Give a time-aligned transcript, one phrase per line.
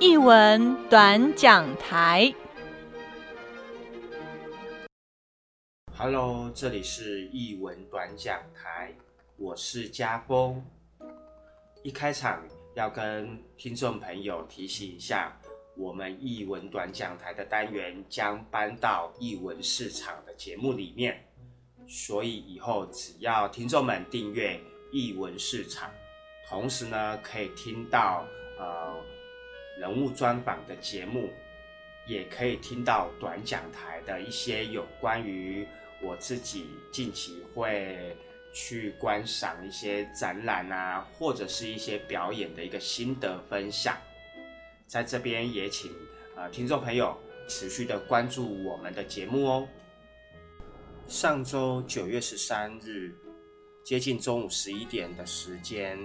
[0.00, 2.32] 译文短讲台。
[5.94, 8.94] Hello，这里是译文短讲台，
[9.36, 10.64] 我是家峰。
[11.82, 12.42] 一开场
[12.74, 15.38] 要跟听众朋友提醒一下，
[15.76, 21.22] 我们译文短讲台的单元将搬到译文市场的节目里面，
[21.86, 24.58] 所以以后只要听众们订阅
[24.92, 25.90] 译文市场，
[26.48, 28.24] 同时呢可以听到
[28.58, 28.96] 呃
[29.80, 31.30] 人物专访的节目，
[32.06, 35.66] 也可以听到短讲台的一些有关于
[36.02, 38.14] 我自己近期会。
[38.52, 43.96] 去观赏一些展览啊，或者是一些表演的一个心得分享，
[44.88, 45.92] 在这边也请
[46.34, 47.16] 呃听众朋友
[47.48, 49.68] 持续的关注我们的节目哦。
[51.06, 53.14] 上周九月十三日，
[53.84, 55.96] 接近中午十一点的时间，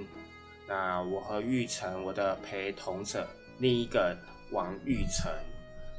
[0.68, 3.28] 那我和玉成我的陪同者
[3.58, 4.18] 另一个
[4.52, 5.32] 王玉成，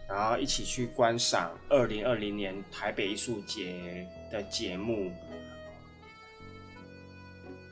[0.08, 5.12] 然后一起去观赏二零二零年台北艺术节的节目。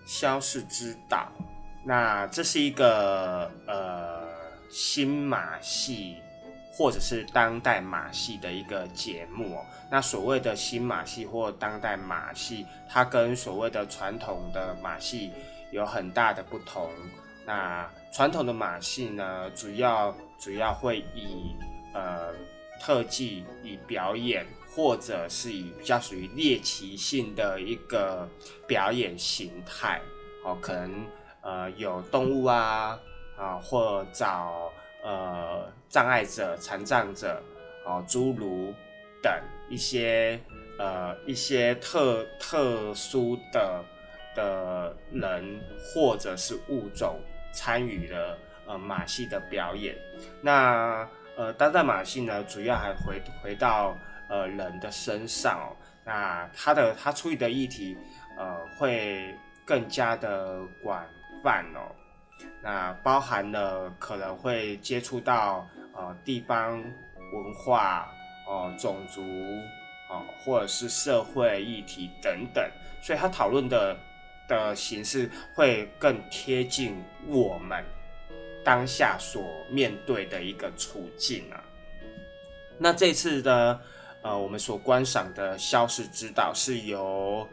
[0.06, 1.32] 消逝之岛，
[1.82, 4.28] 那这是一个呃
[4.68, 6.16] 新马戏
[6.70, 9.58] 或者是当代马戏的一个节目。
[9.90, 15.32] 那所谓的新马戏或当代马戏，它跟所谓的传统的马戏
[15.70, 16.90] 有很大的不同。
[17.46, 21.54] 那传统的马戏呢，主要主要会以
[21.92, 22.32] 呃
[22.80, 24.46] 特技以表演。
[24.76, 28.28] 或者是以比较属于猎奇性的一个
[28.66, 30.02] 表演形态，
[30.44, 31.06] 哦，可能
[31.42, 32.98] 呃有动物啊
[33.38, 34.72] 啊，或找
[35.04, 37.40] 呃障碍者、残障者，
[37.86, 38.74] 哦，侏儒
[39.22, 39.32] 等
[39.70, 40.40] 一些
[40.76, 43.84] 呃一些特特殊的
[44.34, 45.60] 的人
[45.94, 47.16] 或者是物种
[47.54, 49.96] 参与了呃马戏的表演。
[50.42, 53.96] 那呃当代马戏呢，主要还回回到。
[54.26, 57.94] 呃，人的身上哦，那他的他处理的议题，
[58.38, 59.34] 呃，会
[59.66, 61.04] 更加的广
[61.42, 61.92] 泛哦，
[62.62, 68.08] 那包含了可能会接触到呃地方文化
[68.48, 69.20] 哦、种族
[70.08, 72.66] 哦，或者是社会议题等等，
[73.02, 73.94] 所以他讨论的
[74.48, 77.84] 的形式会更贴近我们
[78.64, 81.62] 当下所面对的一个处境啊。
[82.78, 83.80] 那这次的。
[84.24, 87.46] 呃，我们所观赏的《消失之岛》是由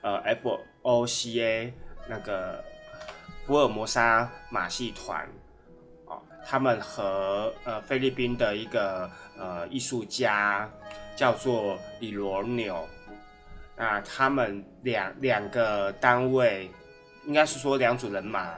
[0.00, 1.74] 呃 F O C A
[2.08, 2.64] 那个
[3.44, 5.28] 福尔摩沙马戏团
[6.06, 10.66] 哦，他们和呃菲律宾的一个呃艺术家
[11.14, 12.88] 叫做李罗纽，
[13.78, 16.68] 那他们两两个单位
[17.26, 18.52] 应该是说两组人马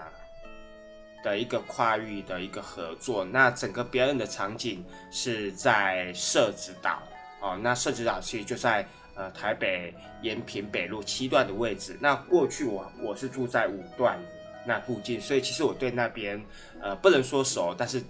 [1.22, 3.24] 的一个跨域的一个合作。
[3.24, 7.02] 那整个表演的场景是在社子岛。
[7.42, 11.96] 哦，那设置岛其实就在呃台北延平北路七段的位置。
[12.00, 14.18] 那过去我我是住在五段
[14.66, 16.42] 那附近，所以其实我对那边
[16.82, 18.02] 呃不能说熟，但是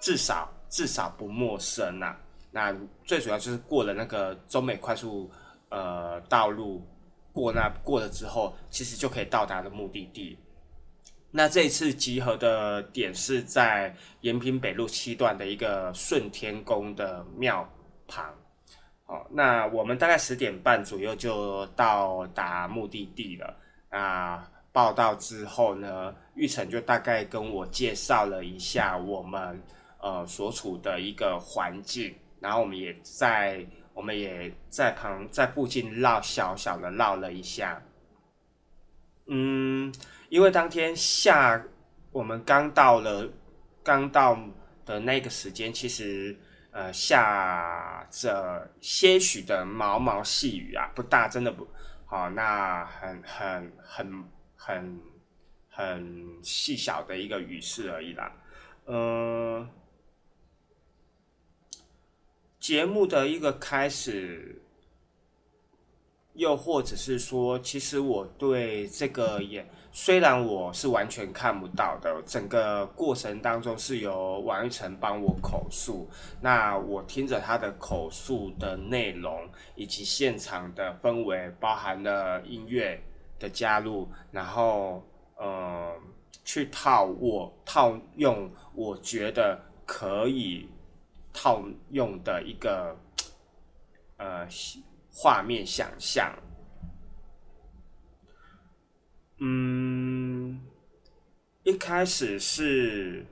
[0.00, 2.14] 至少至少不陌生呐。
[2.50, 5.30] 那最主要就是过了那个中美快速
[5.74, 6.86] 呃道路，
[7.32, 10.38] 过那过了之后，其实就可以到达的目的地。
[11.32, 17.68] 那这一次集合的点是在延平北路七段的一个顺天宫的庙
[18.06, 18.32] 旁。
[19.06, 23.56] 哦，那我们大概十点半左右就到达目的地了。
[23.90, 29.60] 那报道之后呢，玉成就大概跟我介绍了一下我们
[30.00, 37.80] 呃所处的一个环境，然后我们也在我们也在旁在附近绕小小的绕了一下。
[39.28, 39.90] 嗯，
[40.28, 41.64] 因为当天下
[42.12, 43.32] 我们刚到了
[43.82, 44.38] 刚到
[44.84, 46.36] 的那个时间，其实。
[46.76, 51.64] 呃，下着些许的毛毛细雨啊，不大，真的不
[52.04, 54.24] 好，那很很很
[54.56, 55.00] 很
[55.68, 58.32] 很细小的一个雨势而已啦。
[58.86, 59.64] 呃，
[62.64, 64.58] 节目的一个开始。
[66.32, 76.08] 又或者是说，其实我对这个也，虽然我是完全看不到的，整个过程当中是由王玉成帮我口述，
[76.40, 82.98] 那我听着他的口述的内容以及现场的氛围，包含了音乐
[83.38, 85.06] 的加入，然后
[85.36, 85.94] 呃，
[86.46, 90.66] 去套我套用我觉得可以
[91.34, 92.96] 套用的一个
[94.16, 94.48] 呃。
[95.16, 96.36] 画面想象，
[99.38, 100.60] 嗯，
[101.62, 103.24] 一开始是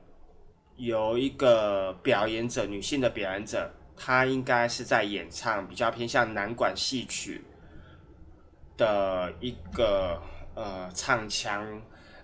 [0.77, 7.45] 有一个表演者，女性的表演者，她应该是在演唱比较偏向南管戏曲
[8.77, 10.23] 的一个
[10.55, 11.83] 呃唱腔，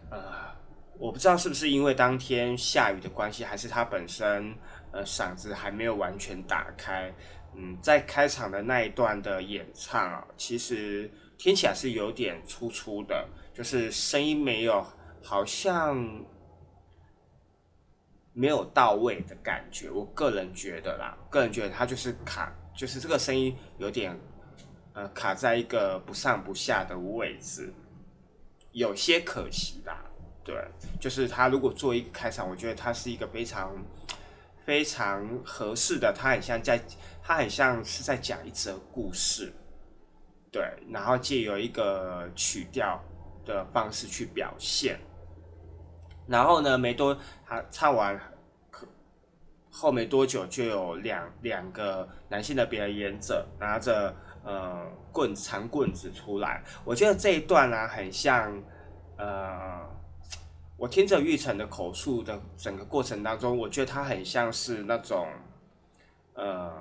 [0.09, 0.57] 呃，
[1.01, 4.57] 我不知道是不是因为当天下雨的关系，还是她本身
[4.93, 7.13] 呃嗓子还没有完全打开。
[7.55, 14.87] 嗯，在开场的那一段的演唱啊，其实听起来是有点粗粗的，就是声音没有，
[15.25, 15.97] 好像
[18.33, 19.91] 没有到位的感觉。
[19.91, 24.17] 我个人觉得啦，个人觉得他就是卡，就是这个声音有点
[24.93, 27.73] 呃卡在一个不上不下的位置，
[28.73, 30.05] 有些可惜啦。
[30.45, 30.55] 对，
[31.01, 33.75] 就是他如果做一个开场，我觉得他是一个非常
[34.69, 36.79] 非常合适的，他很像在。
[37.23, 39.53] 他很像是在讲一则故事，
[40.51, 42.99] 对，然后借由一个曲调
[43.45, 44.99] 的方式去表现。
[46.27, 48.19] 然后呢，没多他唱完，
[49.71, 56.65] 后没多久就有两两个男性的表演者拿着呃棍长棍子出来。
[56.83, 58.51] 我觉得这一段呢，很像
[59.19, 59.87] 呃，
[60.79, 65.29] 我听着玉成的口述的整个过程当中，我觉得他很像是那种
[66.35, 66.73] 呃。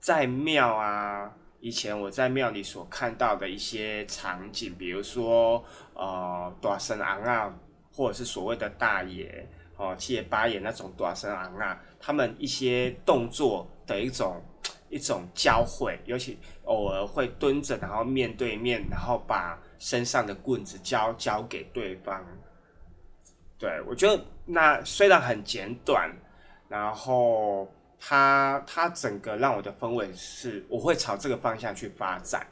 [0.00, 1.28] 在庙啊，
[1.58, 5.62] 以前我在庙里所看到的一些场景，比如说
[5.94, 7.52] 呃，大神昂啊，
[7.92, 9.44] 或者是所谓的大爷
[9.76, 14.40] 哦，七爷八爷那种大神昂啊，他们一些动作的一种
[14.90, 22.24] 一种交汇，尤其偶尔会蹲着，然后面对面，然后把身上的棍子交交给对方。
[23.58, 26.10] 对我觉得那虽然很简短，
[26.68, 27.70] 然后。
[27.98, 32.46] 它它整个让我的氛围是，我会朝这个方向去发展，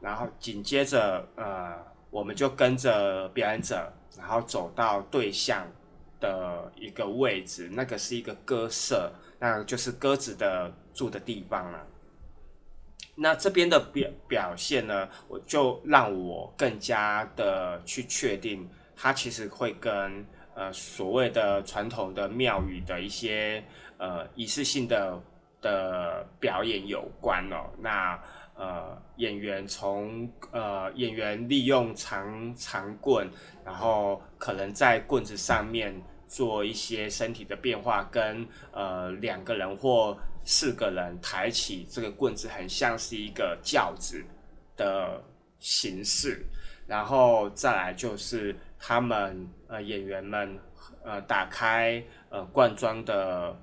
[0.00, 1.74] 然后紧接着呃，
[2.10, 5.66] 我们就跟着表演者，然后走到对象
[6.20, 11.86] 的一个位置，那个是一个鸽舍，那就是鸽子的住的地方了。
[13.16, 20.24] 那这边的表表现呢，我就让我更加的去确定，它其实会跟
[20.54, 23.64] 呃所谓的传统的庙宇的一些。
[23.98, 25.18] 呃，仪式性的
[25.62, 27.64] 的表演有关哦。
[27.78, 28.22] 那
[28.54, 33.26] 呃，演员从呃演员利用长长棍，
[33.64, 35.98] 然后可能在棍子上面
[36.28, 40.14] 做一些身体的变化，跟呃两个人或
[40.46, 44.24] 四个人抬起这个棍子，很像是一个轿子
[44.78, 45.22] 的
[45.58, 46.42] 形式。
[46.86, 50.58] 然后再来就是他们呃演员们
[51.04, 53.54] 呃打开呃罐装的。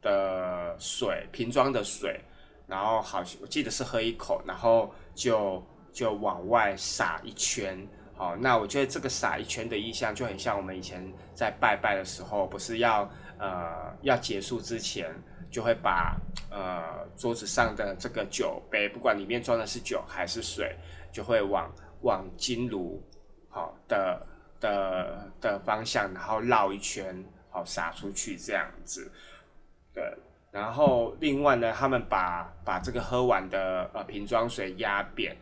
[0.00, 2.20] 的水瓶装的水，
[2.68, 5.60] 然后好，我记得是喝一口，然后就
[5.92, 7.76] 就往外撒一圈。
[8.14, 13.10] 好，那我觉得这个撒一圈的意象就很像我们以前在拜拜的时候，不是要
[13.40, 15.12] 呃要结束之前，
[15.50, 16.16] 就会把
[16.50, 20.76] 呃桌子上的这个酒杯，不管里面装的是酒还是水，
[21.12, 21.72] 就会往
[22.02, 23.02] 往金炉
[23.48, 24.26] 好的
[24.60, 29.10] 的的方向，然后绕一圈，好撒出去这样子。
[29.92, 30.04] 对，
[30.50, 35.36] 然后另外呢，他们把把这个喝完的呃瓶装水压扁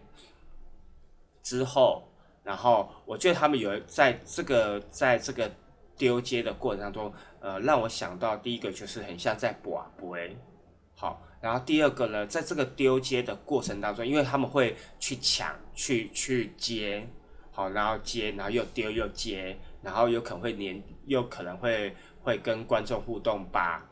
[1.43, 2.09] 之后，
[2.43, 5.51] 然后我觉得他们有在这个在这个
[5.97, 10.37] 丢接的过程当中，呃，让我想到第一个就是很像在卜杯，
[10.95, 17.07] 好，然后第二个呢，在这个丢接的过程当中，因为他们会去抢去去接，
[17.51, 23.83] 好，然后接，然后又丢又接，然后有可能会连，又可能会会跟观众互动，把。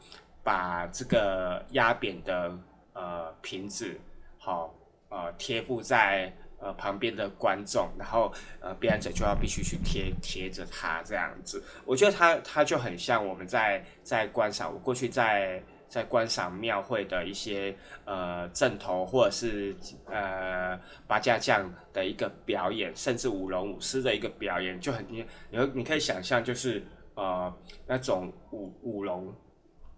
[0.47, 2.55] 把这个压扁的
[2.93, 3.99] 呃瓶子，
[4.37, 4.75] 好
[5.09, 6.31] 呃贴附在
[6.65, 11.63] 呃旁边的观众，然后呃表演者就要必须去贴贴着他这样子。
[11.85, 26.83] 我觉得他他就很像我们在在观赏，我过去在在观赏庙会的一些呃正头或者是呃八家将的一个表演，甚至舞龙舞狮的一个表演，就很你你你可以想象就是
[27.15, 27.55] 呃
[27.87, 29.33] 那种舞舞龙。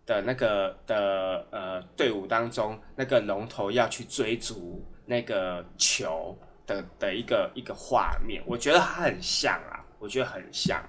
[0.06, 10.82] 的那个的呃队伍当中，那个龙头要去追逐那个球的的一个一个画面，我觉得它很像啊，我觉得很像，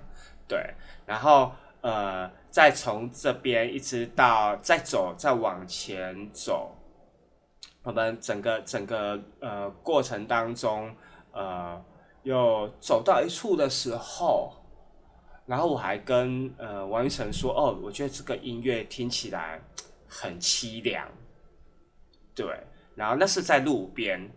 [0.48, 0.74] 对。
[1.06, 6.76] 然后呃，再从这边一直到再走，再往前走，
[7.84, 10.94] 我们整个整个呃过程当中，
[11.32, 11.82] 呃，
[12.24, 14.54] 又走到一处的时候。
[15.46, 19.62] 然后我还跟呃王一成说，哦，我觉得这个音乐听起来
[20.06, 21.08] 很凄凉，
[22.36, 22.46] 对。
[22.96, 24.30] 然后那是在路边，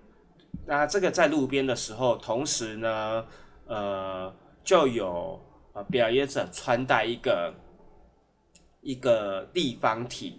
[0.71, 3.27] 那这个在路边的时候，同时呢，
[3.67, 7.53] 呃，就有呃表演者穿戴一个
[8.81, 10.39] 一个立方体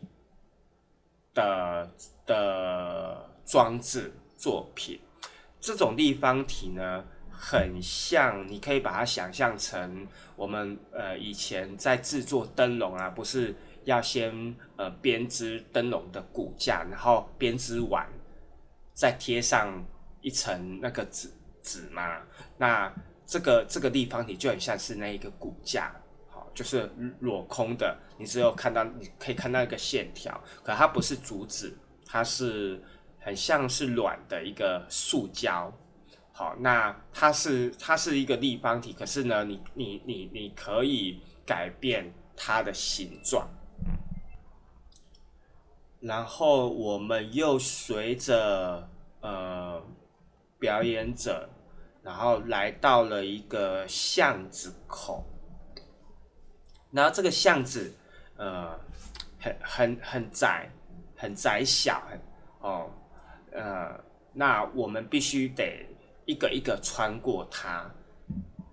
[1.33, 1.91] 的
[2.25, 4.97] 的装置作品。
[5.59, 10.07] 这种立方体呢，很像，你可以把它想象成
[10.37, 18.07] 我们呃以前在制作灯笼啊，不是要先呃编织灯笼的骨架，然后编织完
[18.93, 19.83] 再贴上
[20.21, 21.29] 一层那个纸
[21.61, 22.21] 纸嘛？
[22.57, 22.93] 那
[23.25, 25.93] 这个这个立方体就很像是那一个骨架，
[26.29, 32.81] 好，就是裸空的，你只有看到你可以看到一个线条，可它不是竹子，它是。
[33.23, 35.71] 很像是软的一个塑胶，
[36.31, 43.47] 好，那它是它是一个立方体，可是呢，你你你你可以改变它的形状，
[45.99, 49.79] 然后我们又随着呃
[50.61, 51.49] 表演者，
[52.03, 55.25] 然后来到了一个巷子口，
[56.91, 57.91] 然后这个巷子
[58.37, 58.79] 呃
[59.39, 60.69] 很很很窄，
[61.17, 61.99] 很窄小，
[62.59, 62.91] 哦。
[63.51, 63.99] 呃，
[64.33, 65.85] 那我们必须得
[66.25, 67.91] 一个一个穿过它。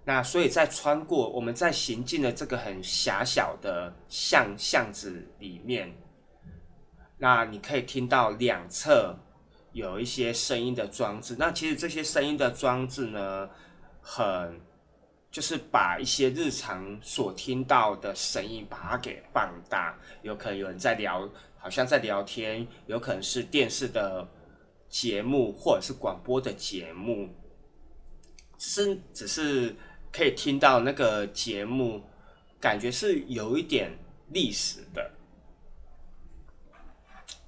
[0.04, 5.92] 那所以在穿过我们在行进的这个很狭小的巷巷子里面，
[7.16, 9.18] 那你可以听到两侧
[9.73, 11.37] 有一些声音的装置。
[11.39, 13.49] 那其实这些声音的装置呢，
[14.01, 14.61] 很
[15.31, 19.99] 就是把一些日常所听到的声音把它给放大。
[20.23, 24.27] 有可能有人在聊，好像在聊天；有可能是电视的。
[24.91, 27.29] 节目或者是广播的节目，
[28.57, 29.77] 是只是
[30.11, 32.03] 可以听到那个节目，
[32.59, 33.99] 感觉是有一点
[34.31, 35.11] 历史的。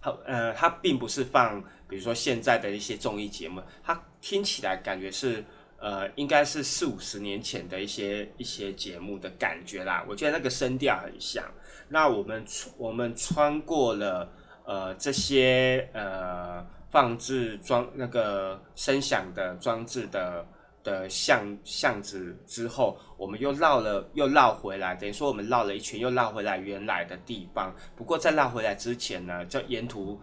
[0.01, 5.45] 好，呃，它并不是放，比如说现在的一些综艺节目，它听起来感觉是，
[5.79, 10.05] 呃，应该是四五十年前的一些一些节目的感觉啦。
[10.09, 11.45] 我觉得那个声调很像。
[11.89, 12.45] 那我们
[12.77, 14.33] 我们穿过了，
[14.65, 16.67] 呃，这些呃。
[16.91, 20.45] 放置装那个声响的装置的
[20.83, 27.75] 的巷巷子之后，我们又绕了又绕回来，等于说我们绕了一圈又绕回来原来的地方。
[27.97, 30.21] 不过在绕回来之前呢，就沿途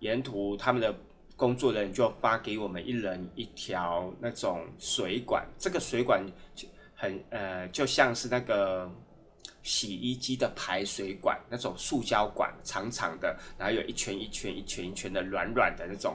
[0.00, 0.94] 沿途他们的
[1.36, 6.24] 工作人员就发给我们一人一条那种水管，这个水管
[6.94, 8.90] 很呃就像是那个。
[9.66, 16.14] 洗衣机的排水管那种塑胶管，长长的，然后有一圈一圈一圈一圈的软软的那种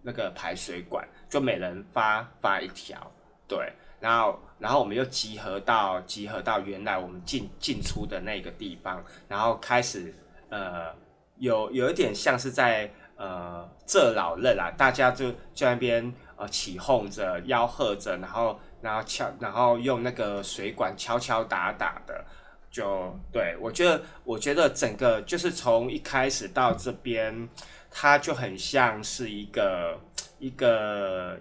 [0.00, 3.12] 那个排水管，就每人发发一条，
[3.48, 10.14] 对，然后然后我们又集合到集合到原来我们进进出的那个地方，然后开始
[10.50, 10.94] 呃
[11.38, 22.24] 有有一点像是在呃这老任啊，大家就在那边呃起哄着吆喝着，然后然后敲然后用那个水管敲敲打打的。
[22.70, 27.48] 就对我觉得，我觉得整个就是从一开始到这边，
[27.90, 29.98] 它就很像是一个
[30.38, 31.40] 一个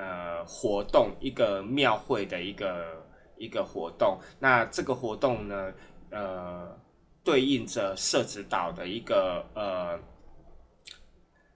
[0.00, 4.18] 呃活动，一个庙会的一个一个活动。
[4.38, 5.72] 那这个活动呢，
[6.10, 6.74] 呃，
[7.22, 9.98] 对应着社子岛的一个呃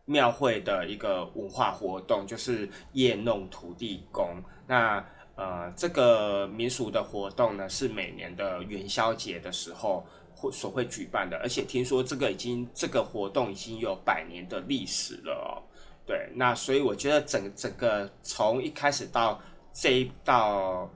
[0.05, 4.43] 庙会的一个文化活动，就是夜弄土地公。
[4.67, 5.03] 那
[5.37, 15.63] 呃，这个民俗的活动呢，是每年的元宵节的时候会所会举办的，而且听说这个已经这个活动已经有百年的历史了。
[16.07, 19.41] 对，那所以我觉得整整个从一开始到
[19.73, 20.91] 这一到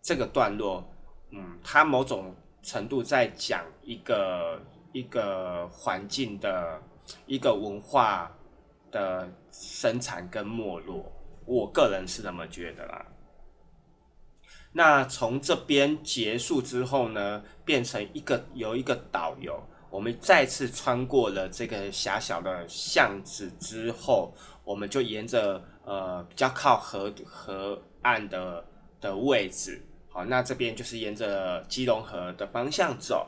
[0.00, 0.84] 这个段落，
[1.30, 4.60] 嗯，它某种程度在讲一个
[4.92, 6.80] 一个环境的
[7.26, 8.30] 一个文化
[8.90, 11.10] 的生产跟没落，
[11.44, 13.04] 我个人是这么觉得啦。
[14.72, 24.32] 那从这边结束之后呢，变成一个有一个导游，我们再次穿过了这个狭小的巷子之后，
[24.64, 28.64] 我们就沿着呃比较靠河河岸的
[29.00, 29.80] 的位置，
[30.10, 33.26] 好，那这边就是沿着基隆河的方向走，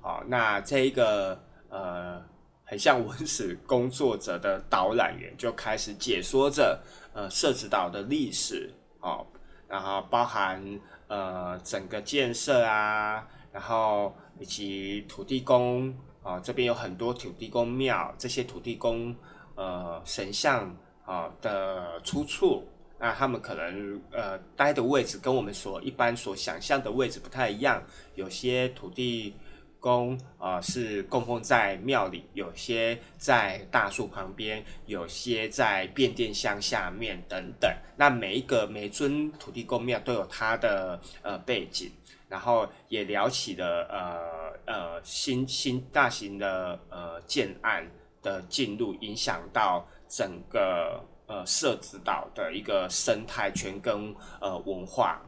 [0.00, 2.22] 好，那这一个呃
[2.64, 6.80] 很像文史工作者的导览员就开始解说着
[7.12, 9.26] 呃社子岛的历史，好。
[9.66, 10.62] 然后包含
[11.08, 15.94] 呃整个建设啊，然后以及土地公
[16.24, 19.14] 啊，这边有很多土地公庙，这些土地公
[19.54, 22.66] 呃神像啊的出处，
[22.98, 27.80] 那他们可能呃待的位置跟我们所一般所想象的位置不太一样，
[28.16, 29.36] 有些土地
[29.78, 37.70] 供呃是供奉在庙里，有些在大树旁边，有些在变电箱下面等等。
[37.96, 41.92] 那每一个每尊土地公庙都有它的呃背景，
[42.28, 47.88] 然后也聊起了呃呃新新大型的呃建案
[48.22, 55.20] 的进入，影响到整个呃社子岛的一个生态圈跟呃文化。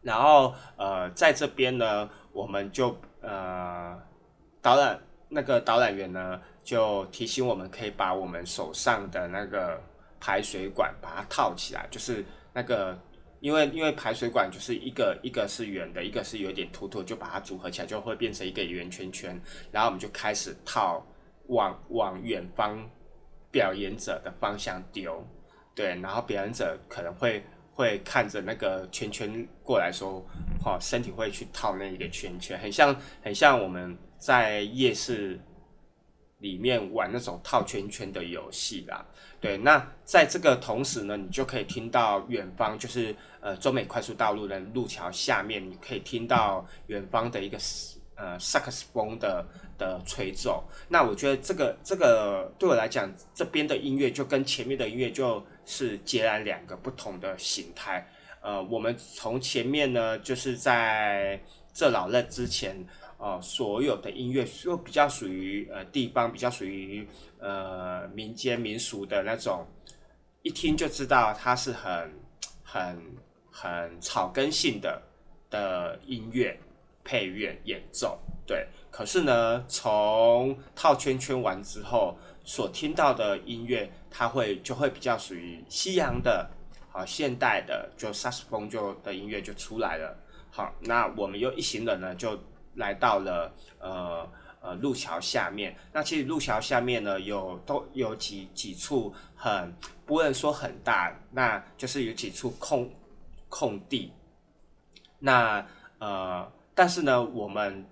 [0.00, 3.96] 然后呃，在这边呢，我们就呃
[4.60, 9.80] 导览那个导览员呢，就提醒我们可以把我们手上的那个
[10.18, 12.98] 排水管把它套起来，就是那个
[13.42, 19.38] 因为因为排水管就是一个一个是圆的，一个是有点凸凸，就把它组合起来就会变成一个圆圈圈。
[19.70, 21.06] 然后我们就开始套
[21.48, 22.88] 往往远方
[23.50, 25.22] 表演者的方向丢，
[25.74, 27.44] 对，然后表演者可能会。
[27.74, 30.22] 会看着那个圈圈过来说，
[30.62, 35.40] 哦，身体会去套那一个圈圈，很像很像我们在夜市
[36.42, 39.02] 里面玩那种套圈圈的游戏啦。
[39.40, 47.56] 对，那在这个同时呢，你就可以听到远方，就是呃中美快速道路的路桥下面，你可以听到远方的一个
[48.16, 49.42] 呃萨克斯风的
[49.78, 50.62] 的吹奏。
[50.88, 55.42] 那我觉得这个这个对我来讲，这边的音乐就跟前面的音乐就。
[55.64, 58.04] 是截然两个不同的形态。
[58.40, 61.40] 呃，我们从前面呢，就是在
[61.72, 62.84] 这老任之前，
[63.22, 67.06] 呃，所有的音乐又比较属于呃地方，比较属于
[67.38, 69.64] 呃民间民俗的那种，
[70.42, 72.12] 一听就知道它是很
[72.64, 73.00] 很
[73.48, 75.00] 很草根性的
[75.48, 76.58] 的音乐
[77.04, 78.18] 配乐演奏。
[78.44, 82.18] 对，可是呢，从套圈圈完之后。
[82.44, 86.50] 所听到的音乐，它会就会比较属于西洋的，
[86.90, 90.12] 好现代的，就萨斯风就的音乐就出来了。
[90.50, 92.36] 好，那我们又一行人呢，就
[92.74, 94.28] 来到了呃
[94.60, 95.76] 呃路桥下面。
[95.92, 99.74] 那其实路桥下面呢，有都有几几处很
[100.06, 102.90] 不能说很大，那就是有几处空
[103.48, 104.12] 空地。
[105.18, 105.66] 那
[105.98, 107.84] 呃，但是呢，我们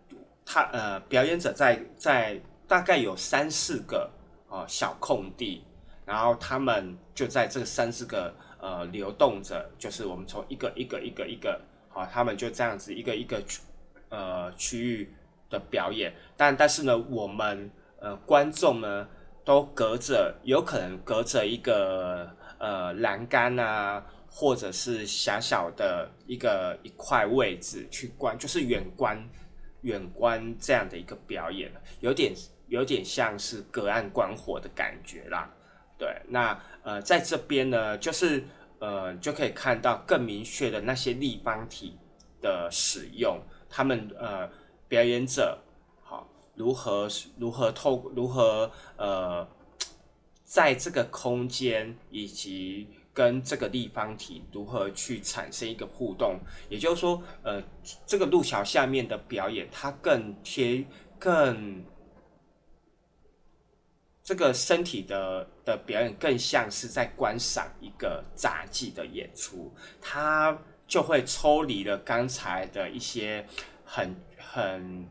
[0.45, 4.11] 他呃表演者在在大概有三四个。
[4.53, 5.63] 哦，小空地，
[6.05, 13.41] 然后他们就在这三四个呃流动着，就是我们从一个一个一个一个，好，他们就这样子一个一个
[14.11, 15.15] 呃区域
[15.49, 19.09] 的表演，但但是呢，我们呃观众呢
[19.45, 29.19] 都隔着，有可能隔着一个呃栏杆啊，或者是狭小的一个一块位置去观，就是远观
[29.81, 32.35] 远观这样的一个表演，有点。
[32.71, 35.51] 有点像是隔岸观火的感觉啦，
[35.99, 38.45] 对，那呃在这边呢，就是
[38.79, 41.99] 呃就可以看到更明确的那些立方体
[42.41, 44.51] 的使用，他们呃
[44.89, 45.57] 表演者
[46.03, 49.49] 好如何如何透如何呃
[50.45, 57.63] 在这个空间以及跟这个立方体如何去产生一个互动，也就是说呃
[58.05, 60.85] 这个路桥下面的表演，它更贴
[61.19, 61.83] 更。
[64.23, 70.57] 这个身体的的表演更像是在观赏一个杂技的演出，它
[70.91, 73.47] 就会抽离了刚才的一些
[73.85, 75.09] 很很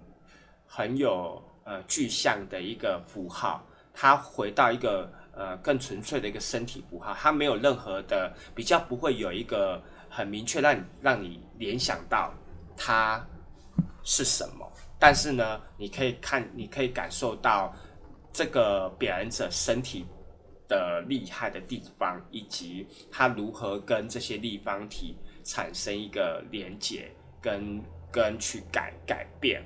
[0.68, 12.34] 很有呃具象的一个符号，它回到一个呃更纯粹的一个身体符号，它没有任何的比较，不会有一个很明确让你让你联想到
[12.76, 13.26] 它
[14.04, 17.74] 是什么，但是呢，你可以看，你可以感受到。
[18.32, 20.06] 这个表演者身体
[20.68, 25.18] 的厉害的地方，以及他如何跟这些立方体
[25.50, 27.10] 产生一个连接，
[27.42, 27.82] 跟
[28.12, 29.64] 跟去改改变。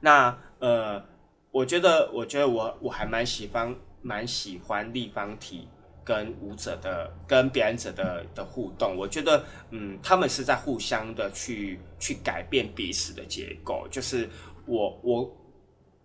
[0.00, 1.04] 那呃，
[1.50, 5.68] 我觉得，我觉得我我还蛮喜欢蛮喜欢立方体
[6.02, 8.96] 跟舞者的跟表演者的的互动。
[8.96, 13.86] 我觉得，嗯，他们是在互相的去去改变彼此的结构。
[13.90, 14.28] 就是
[14.64, 15.34] 我我。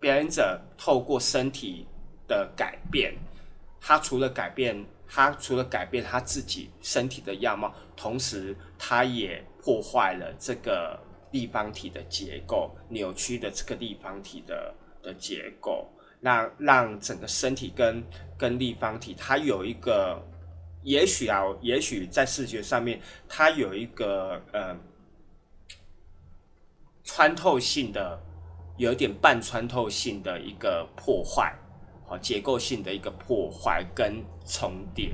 [0.00, 1.86] 表演者透过身体
[2.28, 3.14] 的改变，
[3.80, 4.76] 他除了改变，
[5.08, 10.98] 他除了改变他自己身体的样貌，同时他也破坏了这个
[11.32, 15.88] 立方体的结构，扭曲的这个立方体的的结构，
[16.20, 18.02] 那让整个身体跟
[18.36, 20.22] 跟立方体，它有一个，
[20.82, 24.76] 也许啊，也许在视觉上面，它有一个呃
[27.04, 28.20] 穿透性的。
[28.76, 31.54] 有点半穿透性的一个破坏，
[32.06, 35.12] 好结构性的一个破坏跟重叠。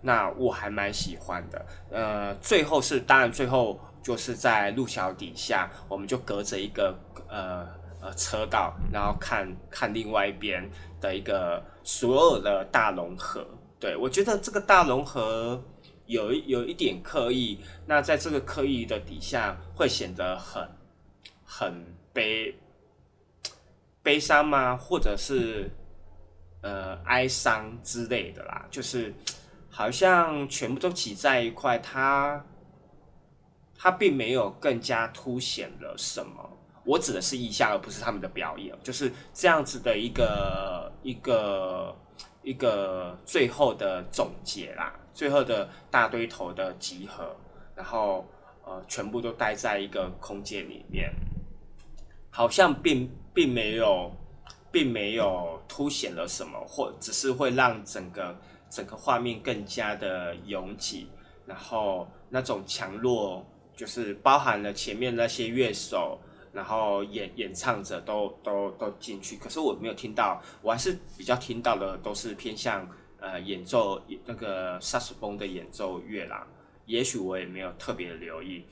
[0.00, 1.66] 那我还蛮喜欢的。
[1.90, 6.94] 呃，最后是当然最后就是在路桥底下，我们就隔着一个
[7.28, 7.66] 呃
[8.00, 13.46] 呃车道，然后看看另外一边的一个所有的大融合。
[13.80, 15.62] 对我觉得这个大融合
[16.06, 20.68] 有有一点刻意，那在这个刻意的底下会显得很
[21.44, 22.54] 很悲
[24.04, 24.76] 悲伤吗？
[24.76, 25.70] 或者是
[26.60, 29.12] 呃哀伤之类的啦，就是
[29.70, 32.44] 好像全部都挤在一块，它
[33.76, 36.50] 它并没有更加凸显了什么。
[36.84, 41.96] 我指的是意象，而不是他们的表演，就是这样子的一个一个
[42.42, 47.34] 一个最后的总结啦，最后的大堆头的集合，
[47.74, 48.28] 然后
[48.66, 51.10] 呃全部都待在一个空间里面。
[52.36, 54.10] 好像并并没有，
[54.72, 58.36] 并没有凸显了什么，或只是会让整个
[58.68, 61.06] 整个画面更加的拥挤，
[61.46, 66.18] 然后那种强弱就是包含了前面那些乐手，
[66.52, 72.84] 然后演演唱者都都都进去，可是我没有听到，我还是比较听到的都是偏向
[73.20, 76.44] 呃演奏那个萨斯风的演奏乐啦，
[76.86, 78.64] 也许我也没有特别留意。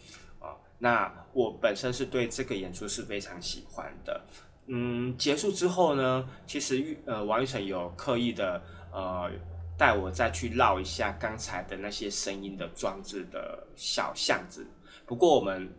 [0.43, 4.21] 啊那我本身是对这个演出是非常喜欢的，
[4.67, 8.61] 嗯，结束之后呢，其实呃王玉成有刻意的
[8.93, 9.31] 呃
[9.79, 14.67] 带我再去绕一下刚才的那些声音的装置的小巷子，
[15.07, 15.73] 不过我们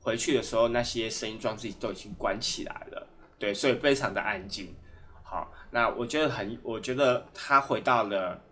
[0.00, 3.06] 回去的时候那些声音装置都已经关起来了，
[3.38, 4.74] 对，所以非常的安静。
[5.22, 8.42] 好，那我觉得很，我觉得他回到了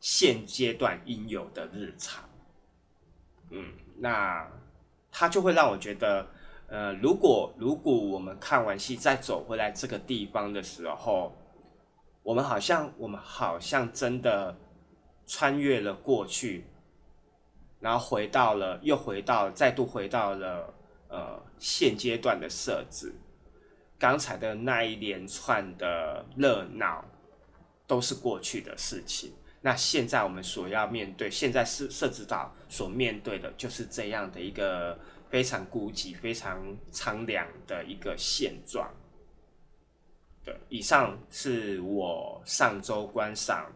[0.00, 2.24] 现阶段应有的日常，
[3.50, 4.46] 嗯，那。
[5.18, 6.26] 他就会让我觉得，
[6.68, 11.34] 呃，如果如果我们看完戏再走回来这个地方的时候，
[12.22, 14.54] 我们好像我们好像真的
[15.26, 16.66] 穿越了过去，
[17.80, 20.74] 然后回到了，又回到，再度回到了
[21.08, 23.14] 呃现阶段的设置，
[23.98, 27.02] 刚才的那一连串的热闹
[27.86, 29.32] 都是过去的事情。
[29.62, 38.88] 那现在我们所要面对，现在是设置到所面对的，就是这样的一个非常孤寂、非常苍凉的一个现状。
[40.44, 43.66] 对，以上是我上周观赏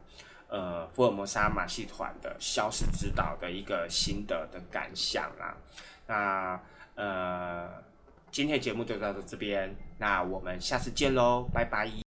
[0.48, 5.56] 呃福尔摩沙马戏团的《消失之岛》的一个心得的感想啦。
[6.06, 6.60] 那
[6.94, 7.82] 呃，
[8.30, 12.09] 今天节目就到这边，那我们下次见喽，拜拜。